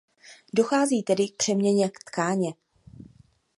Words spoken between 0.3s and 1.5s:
Dochází tedy k